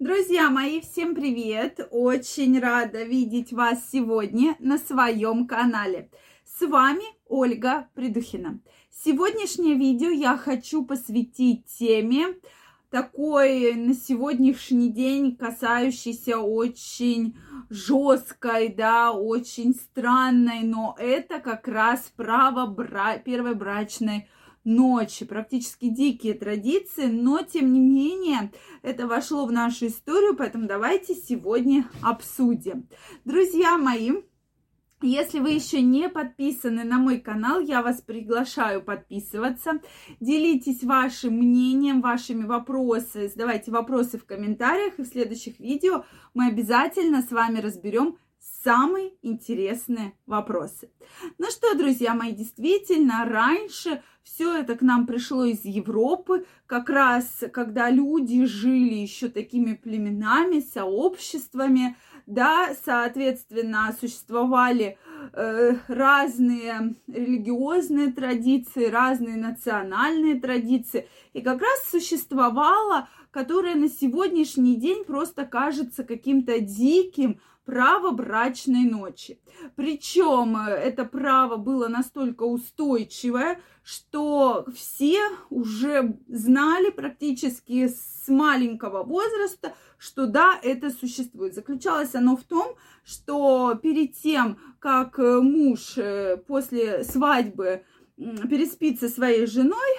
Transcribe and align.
Друзья 0.00 0.50
мои, 0.50 0.80
всем 0.80 1.14
привет! 1.14 1.78
Очень 1.92 2.58
рада 2.58 3.04
видеть 3.04 3.52
вас 3.52 3.78
сегодня 3.92 4.56
на 4.58 4.76
своем 4.76 5.46
канале. 5.46 6.10
С 6.44 6.66
вами 6.66 7.04
Ольга 7.28 7.88
Придухина. 7.94 8.58
Сегодняшнее 8.90 9.76
видео 9.76 10.10
я 10.10 10.36
хочу 10.36 10.84
посвятить 10.84 11.66
теме 11.66 12.34
такой 12.90 13.74
на 13.74 13.94
сегодняшний 13.94 14.88
день 14.90 15.36
касающейся 15.36 16.38
очень 16.38 17.36
жесткой, 17.70 18.70
да, 18.70 19.12
очень 19.12 19.74
странной, 19.74 20.64
но 20.64 20.96
это 20.98 21.38
как 21.38 21.68
раз 21.68 22.12
право 22.16 22.66
бра- 22.66 23.18
первой 23.18 23.54
брачной 23.54 24.28
ночи, 24.64 25.24
практически 25.24 25.88
дикие 25.88 26.34
традиции, 26.34 27.06
но 27.06 27.42
тем 27.42 27.72
не 27.72 27.80
менее 27.80 28.50
это 28.82 29.06
вошло 29.06 29.46
в 29.46 29.52
нашу 29.52 29.86
историю, 29.86 30.34
поэтому 30.36 30.66
давайте 30.66 31.14
сегодня 31.14 31.88
обсудим. 32.02 32.88
Друзья 33.24 33.76
мои, 33.78 34.12
если 35.02 35.38
вы 35.38 35.50
еще 35.50 35.82
не 35.82 36.08
подписаны 36.08 36.82
на 36.82 36.98
мой 36.98 37.20
канал, 37.20 37.60
я 37.60 37.82
вас 37.82 38.00
приглашаю 38.00 38.82
подписываться. 38.82 39.80
Делитесь 40.18 40.82
вашим 40.82 41.34
мнением, 41.34 42.00
вашими 42.00 42.44
вопросами, 42.44 43.26
задавайте 43.26 43.70
вопросы 43.70 44.16
в 44.16 44.24
комментариях, 44.24 44.98
и 44.98 45.02
в 45.02 45.06
следующих 45.06 45.60
видео 45.60 46.06
мы 46.32 46.46
обязательно 46.46 47.20
с 47.20 47.30
вами 47.30 47.58
разберем 47.58 48.16
самые 48.62 49.12
интересные 49.20 50.14
вопросы. 50.24 50.90
Ну 51.36 51.50
что, 51.50 51.74
друзья 51.74 52.14
мои, 52.14 52.32
действительно, 52.32 53.26
раньше 53.26 54.02
все 54.24 54.56
это 54.56 54.74
к 54.74 54.82
нам 54.82 55.06
пришло 55.06 55.44
из 55.44 55.64
Европы, 55.64 56.46
как 56.66 56.88
раз 56.88 57.44
когда 57.52 57.90
люди 57.90 58.44
жили 58.46 58.94
еще 58.94 59.28
такими 59.28 59.74
племенами, 59.74 60.60
сообществами, 60.60 61.96
да, 62.26 62.74
соответственно, 62.84 63.94
существовали 64.00 64.96
э, 65.34 65.76
разные 65.88 66.94
религиозные 67.06 68.12
традиции, 68.12 68.86
разные 68.86 69.36
национальные 69.36 70.40
традиции, 70.40 71.06
и 71.34 71.42
как 71.42 71.60
раз 71.60 71.84
существовало, 71.90 73.08
которое 73.30 73.74
на 73.74 73.90
сегодняшний 73.90 74.76
день 74.76 75.04
просто 75.04 75.44
кажется 75.44 76.02
каким-то 76.02 76.60
диким, 76.60 77.40
право 77.64 78.10
брачной 78.10 78.84
ночи. 78.84 79.38
Причем 79.76 80.56
э, 80.56 80.70
это 80.70 81.04
право 81.04 81.56
было 81.56 81.88
настолько 81.88 82.42
устойчивое, 82.44 83.60
что 83.82 84.13
все 84.74 85.20
уже 85.50 86.16
знали 86.28 86.90
практически 86.90 87.88
с 87.88 88.28
маленького 88.28 89.02
возраста, 89.02 89.74
что 89.98 90.26
да, 90.26 90.58
это 90.62 90.90
существует. 90.90 91.54
Заключалось 91.54 92.14
оно 92.14 92.36
в 92.36 92.44
том, 92.44 92.76
что 93.04 93.74
перед 93.82 94.14
тем, 94.14 94.58
как 94.78 95.18
э, 95.18 95.40
муж 95.40 95.94
э, 95.96 96.36
после 96.36 97.04
свадьбы 97.04 97.84
переспит 98.16 99.00
со 99.00 99.08
своей 99.08 99.46
женой, 99.46 99.98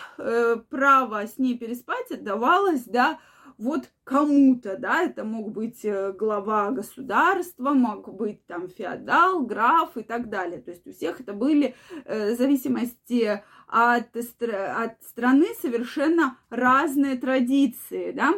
право 0.69 1.27
с 1.27 1.37
ней 1.37 1.57
переспать 1.57 2.09
отдавалось, 2.11 2.83
да, 2.85 3.19
вот 3.57 3.89
кому-то, 4.03 4.77
да, 4.77 5.03
это 5.03 5.23
мог 5.23 5.51
быть 5.51 5.83
э, 5.83 6.11
глава 6.13 6.71
государства, 6.71 7.71
мог 7.71 8.13
быть 8.13 8.45
там 8.45 8.67
феодал, 8.69 9.45
граф 9.45 9.97
и 9.97 10.03
так 10.03 10.29
далее. 10.29 10.61
То 10.61 10.71
есть 10.71 10.85
у 10.87 10.93
всех 10.93 11.21
это 11.21 11.33
были 11.33 11.75
э, 12.05 12.33
в 12.33 12.37
зависимости 12.37 13.43
от, 13.67 14.15
от 14.15 15.03
страны 15.03 15.47
совершенно 15.61 16.37
разные 16.49 17.17
традиции, 17.17 18.11
да. 18.11 18.33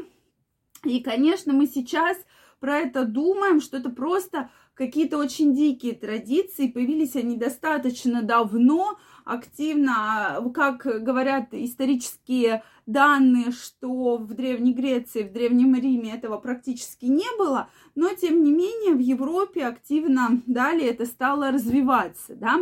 И, 0.84 1.02
конечно, 1.02 1.54
мы 1.54 1.68
сейчас 1.68 2.18
про 2.60 2.80
это 2.80 3.06
думаем, 3.06 3.62
что 3.62 3.78
это 3.78 3.90
просто 3.90 4.50
какие-то 4.74 5.18
очень 5.18 5.56
дикие 5.56 5.94
традиции, 5.94 6.68
появились 6.68 7.16
они 7.16 7.36
достаточно 7.36 8.22
давно, 8.22 8.98
активно, 9.26 10.40
как 10.54 10.86
говорят 11.04 11.48
исторические 11.52 12.64
данные, 12.86 13.52
что 13.52 14.18
в 14.18 14.34
Древней 14.34 14.74
Греции, 14.74 15.24
в 15.24 15.34
Древнем 15.34 15.76
Риме 15.76 16.14
этого 16.14 16.38
практически 16.38 17.06
не 17.06 17.28
было, 17.38 17.70
но 17.96 18.14
тем 18.14 18.44
не 18.44 18.52
менее 18.52 18.94
в 18.94 19.00
Европе 19.00 19.66
активно 19.66 20.42
далее 20.46 20.90
это 20.92 21.06
стало 21.06 21.52
развиваться, 21.52 22.36
да. 22.36 22.60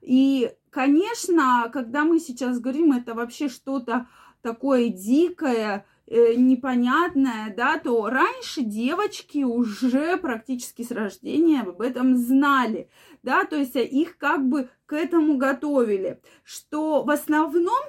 И, 0.00 0.50
конечно, 0.70 1.70
когда 1.72 2.04
мы 2.04 2.18
сейчас 2.18 2.58
говорим, 2.58 2.92
это 2.92 3.14
вообще 3.14 3.48
что-то 3.48 4.08
такое 4.42 4.88
дикое, 4.88 5.84
непонятное, 6.10 7.54
да, 7.54 7.78
то 7.78 8.08
раньше 8.08 8.62
девочки 8.62 9.44
уже 9.44 10.16
практически 10.16 10.82
с 10.82 10.90
рождения 10.90 11.60
об 11.60 11.80
этом 11.80 12.16
знали, 12.16 12.88
да, 13.22 13.44
то 13.44 13.56
есть 13.56 13.76
их 13.76 14.16
как 14.18 14.48
бы 14.48 14.68
к 14.86 14.94
этому 14.94 15.36
готовили, 15.36 16.20
что 16.44 17.02
в 17.02 17.10
основном 17.10 17.82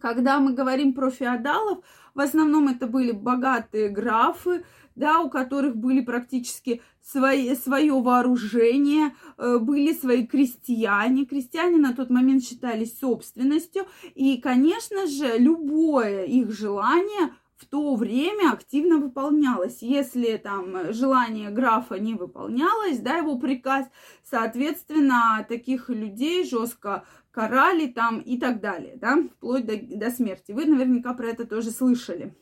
когда 0.00 0.38
мы 0.38 0.52
говорим 0.52 0.92
про 0.92 1.10
феодалов, 1.10 1.78
в 2.18 2.20
основном 2.20 2.66
это 2.66 2.88
были 2.88 3.12
богатые 3.12 3.90
графы, 3.90 4.64
да, 4.96 5.20
у 5.20 5.30
которых 5.30 5.76
были 5.76 6.00
практически 6.00 6.82
свои, 7.00 7.54
свое 7.54 7.92
вооружение, 7.92 9.14
э, 9.36 9.58
были 9.60 9.92
свои 9.92 10.26
крестьяне. 10.26 11.26
Крестьяне 11.26 11.76
на 11.76 11.94
тот 11.94 12.10
момент 12.10 12.42
считались 12.42 12.98
собственностью, 12.98 13.84
и, 14.16 14.38
конечно 14.38 15.06
же, 15.06 15.38
любое 15.38 16.24
их 16.24 16.50
желание 16.50 17.32
в 17.58 17.66
то 17.66 17.96
время 17.96 18.52
активно 18.52 18.98
выполнялось. 18.98 19.82
Если 19.82 20.36
там 20.36 20.92
желание 20.92 21.50
графа 21.50 21.98
не 21.98 22.14
выполнялось, 22.14 23.00
да, 23.00 23.16
его 23.16 23.36
приказ, 23.36 23.86
соответственно, 24.22 25.44
таких 25.48 25.88
людей 25.88 26.48
жестко 26.48 27.04
карали 27.32 27.86
там 27.86 28.20
и 28.20 28.38
так 28.38 28.60
далее, 28.60 28.96
да, 28.96 29.22
вплоть 29.22 29.66
до, 29.66 29.76
до 29.76 30.10
смерти. 30.10 30.52
Вы 30.52 30.66
наверняка 30.66 31.14
про 31.14 31.28
это 31.28 31.46
тоже 31.46 31.70
слышали. 31.70 32.34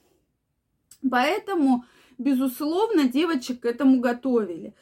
Поэтому, 1.11 1.85
безусловно, 2.19 3.09
девочек 3.09 3.61
к 3.61 3.67
этому 3.67 4.01
готовили. 4.01 4.75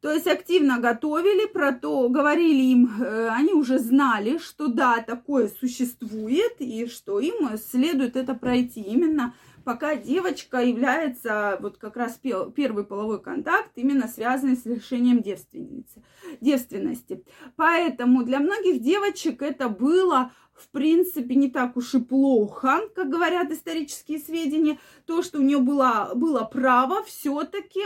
То 0.00 0.12
есть 0.12 0.26
активно 0.26 0.78
готовили, 0.78 1.46
про 1.46 1.72
то 1.72 2.08
говорили 2.08 2.62
им, 2.62 3.02
э, 3.02 3.28
они 3.28 3.54
уже 3.54 3.78
знали, 3.78 4.38
что 4.38 4.68
да, 4.68 5.00
такое 5.00 5.48
существует, 5.48 6.60
и 6.60 6.86
что 6.86 7.18
им 7.18 7.56
следует 7.56 8.14
это 8.14 8.34
пройти. 8.34 8.82
Именно 8.82 9.34
пока 9.66 9.96
девочка 9.96 10.58
является 10.58 11.58
вот 11.60 11.76
как 11.76 11.96
раз 11.96 12.20
первый 12.54 12.84
половой 12.84 13.20
контакт, 13.20 13.72
именно 13.74 14.06
связанный 14.06 14.56
с 14.56 14.64
лишением 14.64 15.22
девственницы, 15.22 16.04
девственности. 16.40 17.24
Поэтому 17.56 18.22
для 18.22 18.38
многих 18.38 18.80
девочек 18.80 19.42
это 19.42 19.68
было 19.68 20.30
в 20.54 20.68
принципе, 20.68 21.34
не 21.34 21.50
так 21.50 21.76
уж 21.76 21.94
и 21.94 22.00
плохо, 22.00 22.80
как 22.94 23.10
говорят 23.10 23.50
исторические 23.50 24.18
сведения. 24.18 24.78
То, 25.04 25.22
что 25.22 25.38
у 25.38 25.42
нее 25.42 25.58
было, 25.58 26.12
было 26.14 26.44
право 26.44 27.02
все-таки 27.02 27.82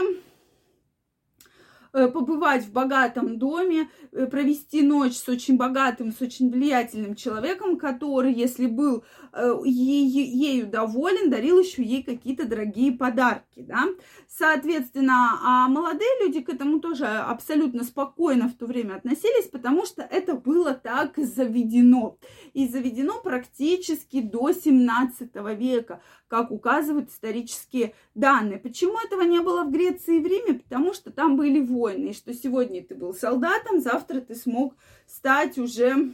побывать 1.91 2.65
в 2.65 2.71
богатом 2.71 3.37
доме, 3.37 3.89
э, 4.11 4.25
провести 4.25 4.81
ночь 4.81 5.15
с 5.15 5.27
очень 5.27 5.57
богатым, 5.57 6.11
с 6.11 6.21
очень 6.21 6.49
влиятельным 6.49 7.15
человеком, 7.15 7.77
который, 7.77 8.33
если 8.33 8.67
был 8.67 9.03
э, 9.33 9.53
ею 9.65 10.67
доволен, 10.67 11.29
дарил 11.29 11.59
еще 11.59 11.83
ей 11.83 12.03
какие-то 12.03 12.45
дорогие 12.45 12.91
подарки, 12.91 13.61
да. 13.61 13.87
Соответственно, 14.27 15.39
а 15.43 15.67
молодые 15.67 16.09
люди 16.21 16.41
к 16.41 16.49
этому 16.49 16.79
тоже 16.79 17.05
абсолютно 17.05 17.83
спокойно 17.83 18.47
в 18.47 18.53
то 18.53 18.65
время 18.65 18.95
относились, 18.95 19.47
потому 19.47 19.85
что 19.85 20.01
это 20.01 20.35
было 20.35 20.73
так 20.73 21.17
заведено. 21.17 22.17
И 22.53 22.67
заведено 22.67 23.21
практически 23.21 24.21
до 24.21 24.51
17 24.51 25.29
века, 25.57 26.01
как 26.31 26.49
указывают 26.49 27.09
исторические 27.09 27.93
данные. 28.15 28.57
Почему 28.57 28.97
этого 28.97 29.23
не 29.23 29.41
было 29.41 29.65
в 29.65 29.71
Греции 29.71 30.15
и 30.15 30.21
в 30.21 30.25
Риме? 30.25 30.59
Потому 30.59 30.93
что 30.93 31.11
там 31.11 31.35
были 31.35 31.59
войны 31.59 32.11
и 32.11 32.13
что 32.13 32.33
сегодня 32.33 32.81
ты 32.81 32.95
был 32.95 33.13
солдатом, 33.13 33.81
завтра 33.81 34.21
ты 34.21 34.33
смог 34.35 34.73
стать 35.05 35.57
уже, 35.57 36.13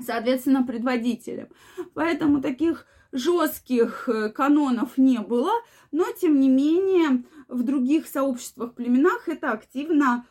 соответственно, 0.00 0.66
предводителем. 0.66 1.48
Поэтому 1.92 2.40
таких 2.40 2.86
жестких 3.12 4.08
э, 4.08 4.30
канонов 4.30 4.96
не 4.96 5.18
было, 5.18 5.52
но 5.92 6.06
тем 6.18 6.40
не 6.40 6.48
менее 6.48 7.24
в 7.46 7.64
других 7.64 8.08
сообществах, 8.08 8.72
племенах 8.72 9.28
это 9.28 9.52
активно 9.52 10.24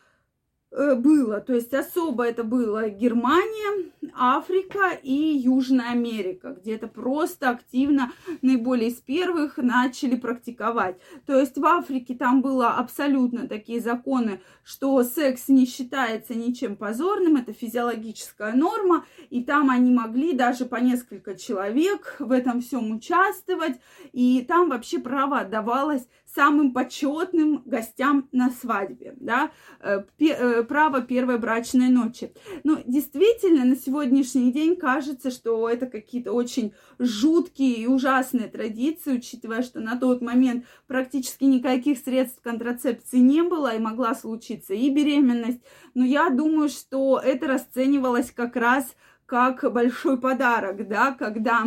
было. 0.70 1.40
То 1.40 1.54
есть 1.54 1.72
особо 1.72 2.24
это 2.24 2.44
было 2.44 2.88
Германия, 2.88 3.90
Африка 4.14 4.90
и 5.02 5.12
Южная 5.12 5.90
Америка, 5.90 6.56
где 6.60 6.74
это 6.74 6.88
просто 6.88 7.50
активно 7.50 8.12
наиболее 8.42 8.90
из 8.90 8.96
первых 8.96 9.56
начали 9.56 10.16
практиковать. 10.16 10.98
То 11.26 11.38
есть 11.38 11.56
в 11.56 11.64
Африке 11.64 12.14
там 12.14 12.42
было 12.42 12.70
абсолютно 12.70 13.48
такие 13.48 13.80
законы, 13.80 14.40
что 14.64 15.02
секс 15.02 15.48
не 15.48 15.66
считается 15.66 16.34
ничем 16.34 16.76
позорным, 16.76 17.36
это 17.36 17.52
физиологическая 17.52 18.52
норма, 18.52 19.04
и 19.30 19.42
там 19.42 19.70
они 19.70 19.92
могли 19.92 20.32
даже 20.32 20.66
по 20.66 20.76
несколько 20.76 21.34
человек 21.34 22.16
в 22.18 22.32
этом 22.32 22.60
всем 22.60 22.90
участвовать, 22.94 23.78
и 24.12 24.44
там 24.46 24.68
вообще 24.68 24.98
право 24.98 25.40
отдавалось 25.40 26.06
самым 26.34 26.72
почетным 26.72 27.62
гостям 27.64 28.28
на 28.32 28.50
свадьбе, 28.50 29.14
да, 29.18 29.50
э, 29.80 30.02
э, 30.18 30.62
право 30.62 31.00
первой 31.00 31.38
брачной 31.38 31.88
ночи. 31.88 32.32
Ну, 32.64 32.78
действительно, 32.86 33.64
на 33.64 33.76
сегодняшний 33.76 34.52
день 34.52 34.76
кажется, 34.76 35.30
что 35.30 35.68
это 35.68 35.86
какие-то 35.86 36.32
очень 36.32 36.74
жуткие 36.98 37.74
и 37.74 37.86
ужасные 37.86 38.48
традиции, 38.48 39.16
учитывая, 39.16 39.62
что 39.62 39.80
на 39.80 39.96
тот 39.96 40.20
момент 40.20 40.64
практически 40.86 41.44
никаких 41.44 41.98
средств 41.98 42.40
контрацепции 42.42 43.18
не 43.18 43.42
было, 43.42 43.74
и 43.74 43.78
могла 43.78 44.14
случиться 44.14 44.74
и 44.74 44.90
беременность. 44.90 45.60
Но 45.94 46.04
я 46.04 46.30
думаю, 46.30 46.68
что 46.68 47.18
это 47.18 47.46
расценивалось 47.46 48.30
как 48.30 48.56
раз 48.56 48.94
как 49.26 49.70
большой 49.72 50.18
подарок, 50.18 50.88
да, 50.88 51.12
когда 51.12 51.64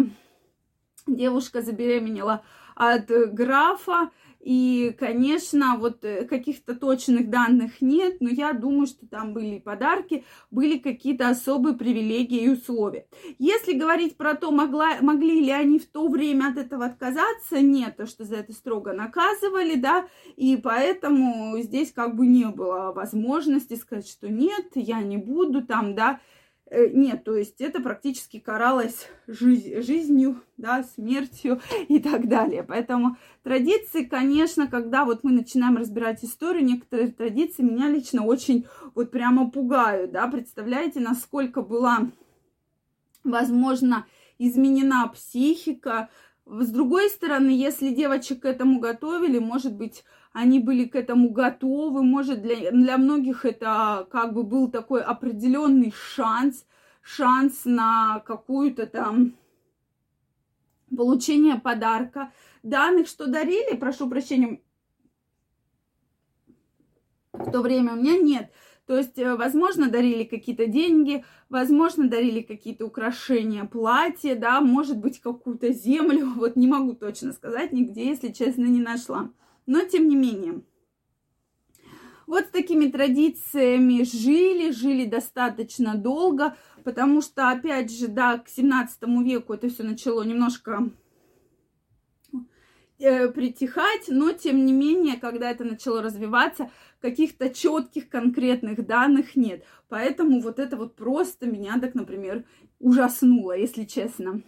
девушка 1.08 1.62
забеременела 1.62 2.44
от 2.76 3.08
графа, 3.34 4.10
и, 4.44 4.96
конечно, 4.98 5.78
вот 5.78 6.04
э, 6.04 6.26
каких-то 6.26 6.76
точных 6.76 7.30
данных 7.30 7.80
нет, 7.80 8.18
но 8.22 8.30
я 8.30 8.54
думаю, 8.54 8.88
что 8.88 9.06
там 9.06 9.34
были 9.34 9.60
подарки, 9.60 10.26
были 10.50 10.80
какие-то 10.80 11.30
особые 11.30 11.76
привилегии 11.76 12.46
и 12.46 12.50
условия. 12.50 13.06
Если 13.38 13.74
говорить 13.74 14.18
про 14.18 14.34
то, 14.34 14.50
могла, 14.50 15.00
могли 15.02 15.42
ли 15.42 15.52
они 15.52 15.78
в 15.78 15.86
то 15.86 16.08
время 16.08 16.48
от 16.48 16.58
этого 16.58 16.86
отказаться, 16.86 17.62
нет, 17.62 17.98
то 17.98 18.08
что 18.08 18.26
за 18.26 18.38
это 18.38 18.54
строго 18.54 18.94
наказывали, 18.94 19.76
да, 19.76 20.08
и 20.36 20.58
поэтому 20.58 21.60
здесь 21.62 21.92
как 21.92 22.16
бы 22.16 22.26
не 22.26 22.46
было 22.46 22.92
возможности 22.94 23.76
сказать, 23.76 24.08
что 24.08 24.28
нет, 24.28 24.72
я 24.74 25.02
не 25.02 25.18
буду 25.18 25.64
там, 25.64 25.94
да, 25.94 26.20
нет, 26.72 27.26
то 27.26 27.36
есть 27.36 27.60
это 27.60 27.82
практически 27.82 28.40
каралось 28.40 29.10
жизнь, 29.28 29.82
жизнью, 29.82 30.42
да, 30.56 30.84
смертью 30.84 31.60
и 31.90 32.00
так 32.00 32.30
далее. 32.30 32.64
Поэтому 32.64 33.18
традиции, 33.44 34.06
конечно, 34.06 34.68
когда 34.68 35.04
вот 35.04 35.24
мы 35.24 35.32
начинаем 35.32 35.76
разбирать 35.76 36.24
историю, 36.24 36.64
некоторые 36.64 37.12
традиции 37.12 37.62
меня 37.62 37.90
лично 37.90 38.24
очень 38.24 38.66
вот 38.96 39.12
прямо 39.12 39.52
пугают, 39.52 40.12
да, 40.12 40.28
представляете, 40.28 41.02
насколько 41.02 41.62
была, 41.62 42.10
возможно, 43.26 44.06
изменена 44.40 45.08
психика. 45.10 46.10
С 46.46 46.72
другой 46.72 47.10
стороны, 47.10 47.50
если 47.50 47.94
девочек 47.94 48.44
к 48.44 48.46
этому 48.46 48.80
готовили, 48.80 49.40
может 49.40 49.76
быть, 49.76 50.06
они 50.34 50.60
были 50.60 50.86
к 50.86 50.96
этому 50.96 51.30
готовы, 51.30 52.04
может, 52.04 52.42
для, 52.42 52.72
для 52.72 52.98
многих 52.98 53.46
это 53.46 54.08
как 54.10 54.34
бы 54.34 54.44
был 54.44 54.70
такой 54.72 55.02
определенный 55.02 55.94
шанс, 55.96 56.66
шанс 57.02 57.66
на 57.66 58.20
какую-то 58.26 58.88
там 58.88 59.36
получение 60.96 61.60
подарка. 61.60 62.32
Данных, 62.64 63.08
что 63.08 63.28
дарили, 63.28 63.76
прошу 63.76 64.10
прощения, 64.10 64.62
в 67.34 67.52
то 67.52 67.62
время 67.62 67.94
у 67.94 67.96
меня 67.98 68.18
нет. 68.18 68.52
То 68.86 68.98
есть, 68.98 69.18
э, 69.18 69.36
возможно, 69.36 69.90
дарили 69.90 70.24
какие-то 70.24 70.68
деньги, 70.68 71.24
возможно, 71.50 72.10
дарили 72.10 72.42
какие-то 72.42 72.86
украшения, 72.86 73.64
платья, 73.66 74.36
да, 74.36 74.60
может 74.60 74.98
быть, 74.98 75.20
какую-то 75.20 75.72
землю. 75.72 76.32
Вот 76.36 76.56
не 76.56 76.68
могу 76.68 76.94
точно 76.94 77.34
сказать, 77.34 77.72
нигде, 77.72 78.08
если 78.08 78.32
честно, 78.32 78.66
не 78.66 78.82
нашла. 78.82 79.30
Но 79.72 79.86
тем 79.86 80.10
не 80.10 80.18
менее. 80.18 80.64
Вот 82.28 82.44
с 82.44 82.50
такими 82.50 82.88
традициями 82.88 84.04
жили, 84.04 84.72
жили 84.72 85.06
достаточно 85.06 85.96
долго, 85.96 86.58
потому 86.84 87.22
что, 87.22 87.50
опять 87.50 87.90
же, 87.90 88.10
да, 88.10 88.38
к 88.40 88.50
17 88.50 89.04
веку 89.24 89.54
это 89.54 89.70
все 89.70 89.84
начало 89.84 90.24
немножко 90.24 90.90
э, 93.00 93.30
притихать, 93.30 94.10
но 94.10 94.34
тем 94.34 94.66
не 94.66 94.74
менее, 94.74 95.16
когда 95.16 95.50
это 95.50 95.64
начало 95.64 96.02
развиваться, 96.02 96.70
каких-то 97.00 97.50
четких 97.50 98.10
конкретных 98.10 98.86
данных 98.86 99.38
нет. 99.38 99.64
Поэтому 99.88 100.42
вот 100.42 100.60
это 100.60 100.76
вот 100.76 100.98
просто 100.98 101.46
меня 101.46 101.80
так, 101.80 101.96
например, 101.96 102.44
ужаснуло, 102.80 103.58
если 103.58 103.86
честно. 103.86 104.42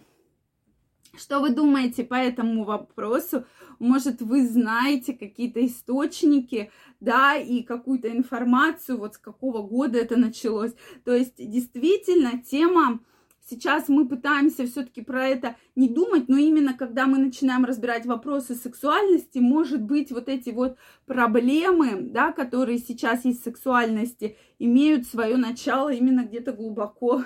Что 1.16 1.40
вы 1.40 1.50
думаете 1.50 2.04
по 2.04 2.14
этому 2.14 2.64
вопросу? 2.64 3.46
Может, 3.78 4.22
вы 4.22 4.46
знаете 4.46 5.12
какие-то 5.12 5.64
источники, 5.64 6.70
да, 7.00 7.36
и 7.36 7.62
какую-то 7.62 8.10
информацию, 8.10 8.98
вот 8.98 9.14
с 9.14 9.18
какого 9.18 9.62
года 9.62 9.98
это 9.98 10.16
началось. 10.16 10.72
То 11.04 11.14
есть, 11.14 11.34
действительно, 11.36 12.42
тема 12.42 13.00
Сейчас 13.46 13.90
мы 13.90 14.08
пытаемся 14.08 14.66
все-таки 14.66 15.02
про 15.02 15.26
это 15.26 15.56
не 15.76 15.90
думать, 15.90 16.28
но 16.28 16.38
именно 16.38 16.72
когда 16.72 17.06
мы 17.06 17.18
начинаем 17.18 17.66
разбирать 17.66 18.06
вопросы 18.06 18.54
сексуальности, 18.54 19.38
может 19.38 19.82
быть, 19.82 20.10
вот 20.12 20.30
эти 20.30 20.48
вот 20.48 20.78
проблемы, 21.04 21.98
да, 22.00 22.32
которые 22.32 22.78
сейчас 22.78 23.26
есть 23.26 23.42
в 23.42 23.44
сексуальности, 23.44 24.38
имеют 24.58 25.06
свое 25.06 25.36
начало 25.36 25.92
именно 25.92 26.24
где-то 26.24 26.52
глубоко 26.52 27.22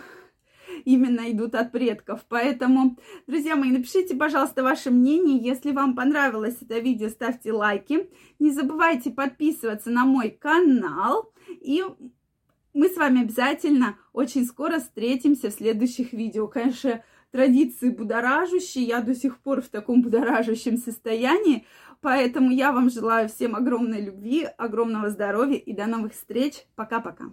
именно 0.89 1.31
идут 1.31 1.55
от 1.55 1.71
предков. 1.71 2.25
Поэтому, 2.29 2.97
друзья 3.27 3.57
мои, 3.57 3.71
напишите, 3.71 4.17
пожалуйста, 4.17 4.63
ваше 4.63 4.91
мнение. 4.91 5.37
Если 5.37 5.73
вам 5.73 5.95
понравилось 5.95 6.57
это 6.63 6.79
видео, 6.79 7.11
ставьте 7.11 7.53
лайки. 7.53 8.09
Не 8.39 8.51
забывайте 8.51 9.11
подписываться 9.11 9.91
на 9.91 10.07
мой 10.07 10.31
канал. 10.31 11.31
И 11.61 11.85
мы 12.73 12.89
с 12.89 12.97
вами 12.97 13.21
обязательно 13.21 13.99
очень 14.15 14.47
скоро 14.47 14.79
встретимся 14.79 15.51
в 15.51 15.55
следующих 15.55 16.15
видео. 16.15 16.47
Конечно, 16.49 17.05
традиции 17.33 17.91
будоражащие. 17.91 18.85
Я 18.85 19.03
до 19.03 19.15
сих 19.15 19.41
пор 19.41 19.61
в 19.61 19.69
таком 19.69 20.01
будоражащем 20.01 20.79
состоянии. 20.79 21.67
Поэтому 22.01 22.51
я 22.51 22.73
вам 22.73 22.89
желаю 22.89 23.29
всем 23.29 23.55
огромной 23.55 24.01
любви, 24.01 24.49
огромного 24.57 25.11
здоровья 25.11 25.59
и 25.59 25.75
до 25.75 25.87
новых 25.87 26.15
встреч. 26.15 26.65
Пока-пока. 26.77 27.27